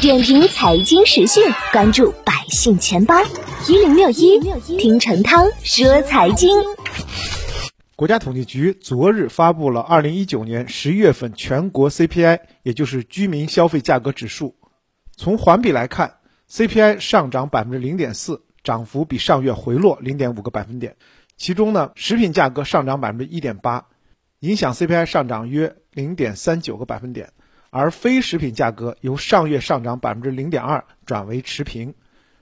[0.00, 1.42] 点评财经时讯，
[1.72, 3.14] 关注百姓钱包
[3.68, 4.40] 一零六一，
[4.78, 6.50] 听陈涛说财经。
[7.96, 14.56] 国家统计局昨日发布了二零一九年十一月份全国 CPI，也就是居民消费价格指数。
[15.16, 16.16] 从环比来看
[16.50, 20.96] ，CPI 上涨百分之零点四，涨幅比上月回落零点五个百分点。
[21.36, 23.86] 其中呢，食品价格上涨百分之一点八，
[24.40, 27.32] 影响 CPI 上涨约零点三九个百分点。
[27.76, 31.96] 而非食品价格由上月上涨百分之零点二转为持平。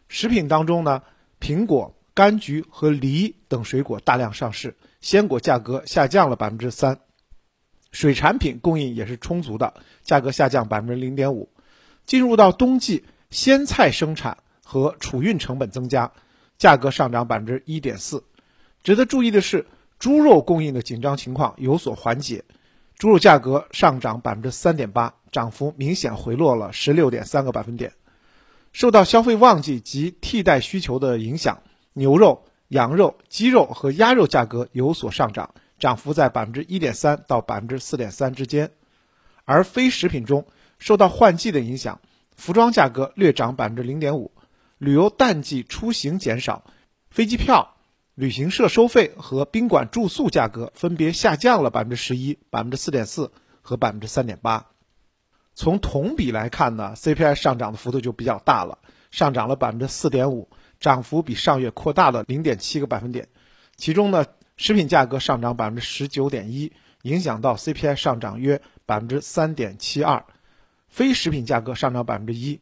[0.06, 1.02] 食品当中呢，
[1.40, 7.00] 苹果、柑橘和梨等水果大量上市，鲜果价格下降了百分之三。
[7.92, 9.72] 水产品供应也是充足的，
[10.02, 11.48] 价格下降百分之零点五。
[12.04, 16.12] 进入到冬季，鲜菜生产和储运成本增加，
[16.58, 18.22] 价格上涨百分之一点四。
[18.82, 19.66] 值得注意的是，
[19.98, 22.44] 猪肉供应的紧张情况有所缓解，
[22.98, 25.14] 猪肉价格上涨百分之三点八。
[25.32, 27.94] 涨幅明显回落了十六点三个百分点，
[28.72, 31.62] 受到消费旺季及替代需求的影响，
[31.94, 38.70] 牛肉、羊肉、鸡肉和鸭肉价格有所上涨，涨幅在百分之一点三到百分之四点三之间。
[39.44, 40.46] 而非食品中，
[40.78, 42.00] 受到换季的影响，
[42.36, 44.30] 服装价格略涨百分之零点五，
[44.76, 46.64] 旅游淡季出行减少，
[47.10, 47.76] 飞机票、
[48.14, 54.71] 旅行社收费和宾馆住宿价格分别下降了百分之十一、百分之四点四和百分之三点八。
[55.54, 58.78] 从同比来看呢，CPI 上涨的幅度就比较大了，
[59.10, 60.48] 上涨了百分之四点五，
[60.80, 63.28] 涨幅比上月扩大了零点七个百分点。
[63.76, 64.24] 其中呢，
[64.56, 66.72] 食品价格上涨百分之十九点一，
[67.02, 70.24] 影响到 CPI 上涨约百分之三点七二；
[70.88, 72.60] 非食品价格上涨百分之一，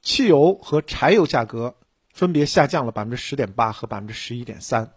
[0.00, 1.76] 汽油和柴油价格
[2.12, 4.90] 分别下降了百分之十点八和百分之十一点三。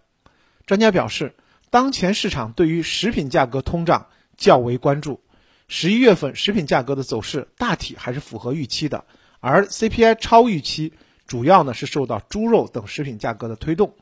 [0.65, 1.35] 专家表示，
[1.69, 5.19] 当前市场对于食品价格通胀较为关注。
[5.67, 9.05] 十一月份食品价格的走势大体还是符合预期的，
[9.39, 10.93] 而 CPI 超预期
[11.27, 13.95] 主要呢是受到猪肉等食品价格的推动。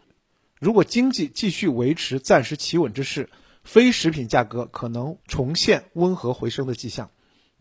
[0.60, 3.30] 如果经济继续维持暂时企稳之势，
[3.64, 7.12] 非食品价格可能重现温和回升的迹象。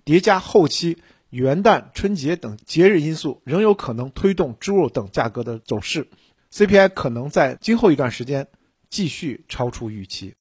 [0.04, 0.98] 叠加后期
[1.30, 6.08] 元旦、春节等节日因素，仍有可能推动猪肉等价格的走势。
[6.52, 8.46] CPI 可能在今后一段时间
[8.90, 10.30] 继续超出预期。